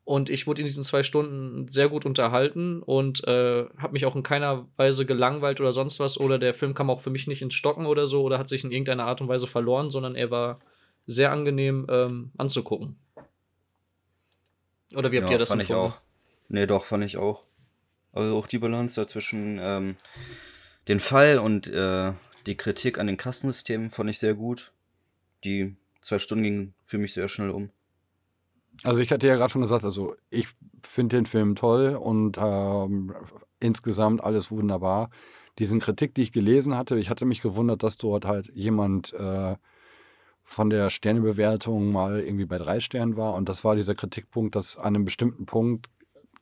[0.05, 4.17] Und ich wurde in diesen zwei Stunden sehr gut unterhalten und äh, habe mich auch
[4.17, 6.19] in keiner Weise gelangweilt oder sonst was.
[6.19, 8.65] Oder der Film kam auch für mich nicht ins Stocken oder so oder hat sich
[8.65, 10.59] in irgendeiner Art und Weise verloren, sondern er war
[11.05, 12.97] sehr angenehm ähm, anzugucken.
[14.93, 15.93] Oder wie habt ihr das fand ich empfunden?
[15.93, 16.01] auch.
[16.49, 17.43] Nee, doch, fand ich auch.
[18.11, 19.95] Also auch die Balance dazwischen ähm,
[20.87, 22.13] den Fall und äh,
[22.45, 24.73] die Kritik an den Kassensystemen fand ich sehr gut.
[25.45, 27.71] Die zwei Stunden gingen für mich sehr schnell um.
[28.83, 30.47] Also ich hatte ja gerade schon gesagt, also ich
[30.83, 33.13] finde den Film toll und ähm,
[33.59, 35.09] insgesamt alles wunderbar.
[35.59, 39.55] Diesen Kritik, die ich gelesen hatte, ich hatte mich gewundert, dass dort halt jemand äh,
[40.43, 43.35] von der Sternebewertung mal irgendwie bei drei Sternen war.
[43.35, 45.87] Und das war dieser Kritikpunkt, dass an einem bestimmten Punkt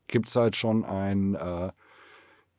[0.07, 1.71] gibt es halt schon ein, äh,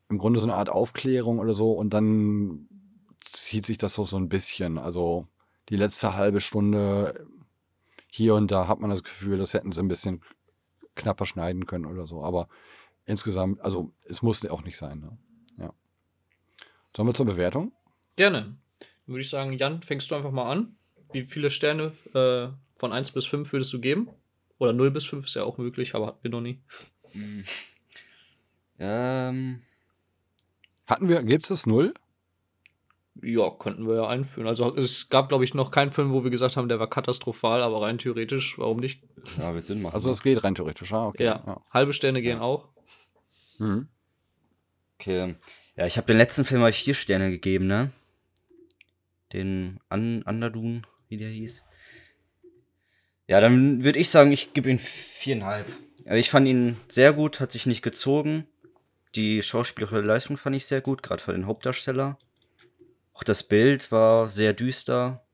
[0.09, 1.71] im Grunde so eine Art Aufklärung oder so.
[1.73, 2.67] Und dann
[3.19, 4.77] zieht sich das so, so ein bisschen.
[4.77, 5.27] Also
[5.69, 7.25] die letzte halbe Stunde
[8.15, 10.21] hier und da hat man das Gefühl, das hätten sie ein bisschen
[10.95, 12.23] knapper schneiden können oder so.
[12.23, 12.47] Aber
[13.05, 14.99] insgesamt, also es muss auch nicht sein.
[14.99, 15.17] Ne?
[15.57, 15.73] Ja.
[16.95, 17.71] Sollen wir zur Bewertung?
[18.15, 18.55] Gerne.
[18.79, 20.75] Dann würde ich sagen, Jan, fängst du einfach mal an.
[21.11, 24.09] Wie viele Sterne äh, von 1 bis 5 würdest du geben?
[24.59, 26.61] Oder 0 bis 5 ist ja auch möglich, aber hatten wir noch nie.
[28.77, 29.63] Ähm,
[30.85, 31.95] Hatten wir, gibt es das Null?
[33.21, 34.47] Ja, könnten wir ja einführen.
[34.47, 37.61] Also es gab, glaube ich, noch keinen Film, wo wir gesagt haben, der war katastrophal,
[37.61, 39.03] aber rein theoretisch, warum nicht?
[39.39, 39.95] Ja, wird Sinn machen.
[39.95, 41.25] Also das geht rein theoretisch, ah, okay.
[41.25, 42.69] Ja, halbe Sterne gehen auch.
[43.59, 43.87] Mhm.
[44.99, 45.35] okay.
[45.75, 47.91] Ja, ich habe den letzten Film mal vier Sterne gegeben, ne?
[49.31, 51.63] Den An Underdune, wie der hieß.
[53.27, 55.67] Ja, dann würde ich sagen, ich gebe ihm viereinhalb.
[56.05, 58.47] Also ich fand ihn sehr gut, hat sich nicht gezogen.
[59.15, 62.17] Die schauspielerische Leistung fand ich sehr gut, gerade für den Hauptdarsteller.
[63.23, 65.25] Auch das Bild war sehr düster.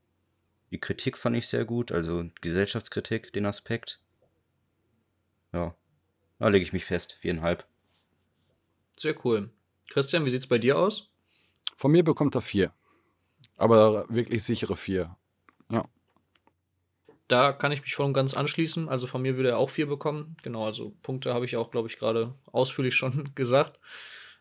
[0.70, 4.00] Die Kritik fand ich sehr gut, also Gesellschaftskritik, den Aspekt.
[5.54, 5.76] Ja,
[6.38, 7.66] da lege ich mich fest, viereinhalb.
[8.96, 9.50] Sehr cool.
[9.90, 11.10] Christian, wie sieht's bei dir aus?
[11.78, 12.72] Von mir bekommt er vier.
[13.58, 15.18] Aber wirklich sichere vier.
[15.72, 15.90] Ja.
[17.28, 18.88] Da kann ich mich voll und ganz anschließen.
[18.88, 20.38] Also von mir würde er auch vier bekommen.
[20.44, 23.80] Genau, also Punkte habe ich auch, glaube ich, gerade ausführlich schon gesagt.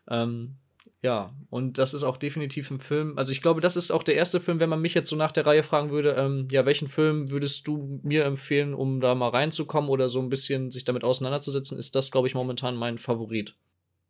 [0.07, 0.59] Ähm,
[1.01, 3.17] ja, und das ist auch definitiv ein Film.
[3.17, 5.31] Also ich glaube, das ist auch der erste Film, wenn man mich jetzt so nach
[5.31, 9.29] der Reihe fragen würde, ähm, ja, welchen Film würdest du mir empfehlen, um da mal
[9.29, 13.55] reinzukommen oder so ein bisschen sich damit auseinanderzusetzen, ist das, glaube ich, momentan mein Favorit.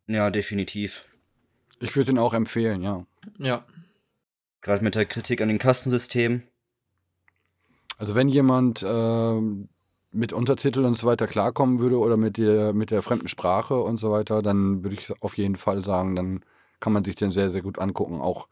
[0.06, 1.04] Ja, definitiv.
[1.78, 3.06] Ich würde ihn auch empfehlen, ja.
[3.38, 3.64] Ja,
[4.62, 6.42] Gerade mit der Kritik an den Kastensystemen.
[7.96, 9.68] Also wenn jemand ähm,
[10.10, 13.98] mit Untertiteln und so weiter klarkommen würde oder mit der, mit der fremden Sprache und
[13.98, 16.44] so weiter, dann würde ich auf jeden Fall sagen, dann
[16.80, 18.48] kann man sich den sehr, sehr gut angucken, auch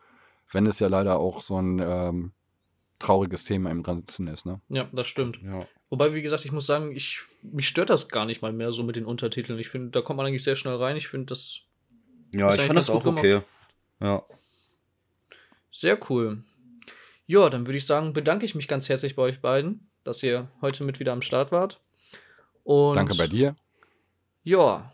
[0.52, 2.32] wenn es ja leider auch so ein ähm,
[2.98, 4.46] trauriges Thema im Ganzen ist.
[4.46, 4.60] Ne?
[4.68, 5.40] ja, das stimmt.
[5.42, 5.60] Ja.
[5.90, 8.82] Wobei, wie gesagt, ich muss sagen, ich, mich stört das gar nicht mal mehr so
[8.82, 9.58] mit den Untertiteln.
[9.58, 10.96] Ich finde, da kommt man eigentlich sehr schnell rein.
[10.96, 11.60] Ich finde das
[12.32, 13.40] Ja, ich fand das auch gut okay.
[14.00, 14.22] Ja.
[15.70, 16.44] sehr cool.
[17.26, 20.50] Ja, dann würde ich sagen, bedanke ich mich ganz herzlich bei euch beiden, dass ihr
[20.60, 21.80] heute mit wieder am Start wart.
[22.64, 23.56] Und Danke bei dir.
[24.44, 24.92] Ja,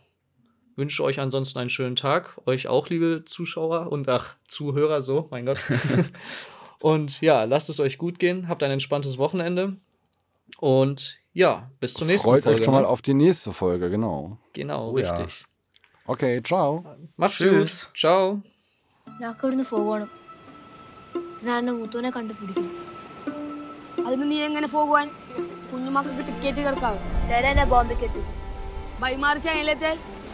[0.75, 2.39] wünsche euch ansonsten einen schönen Tag.
[2.45, 5.59] Euch auch, liebe Zuschauer und ach, Zuhörer, so, mein Gott.
[6.79, 8.47] und ja, lasst es euch gut gehen.
[8.47, 9.75] Habt ein entspanntes Wochenende.
[10.59, 12.59] Und ja, bis zur nächsten Freut Folge.
[12.59, 12.87] euch schon mal ne?
[12.87, 14.37] auf die nächste Folge, genau.
[14.53, 15.11] Genau, Oh ja.
[15.11, 15.45] richtig.
[16.07, 16.83] Okay, ciao.
[17.17, 17.85] Macht's Tschüss.
[17.85, 17.97] gut.
[17.97, 18.41] Ciao.
[19.19, 20.09] ഞങ്ങൾക്ക് ഇവിടുന്ന് പോകണം
[21.45, 22.65] ഞാൻ എൻ്റെ മുത്തുവിനെ കണ്ടുപിടിക്കും
[24.05, 25.07] അതിന് നീ എങ്ങനെ പോകുവാൻ
[25.69, 26.99] കുഞ്ഞുമക്കൾക്ക് ടിക്കറ്റ് കിടക്കാവ്
[27.29, 27.65] തരാൻ എന്നെ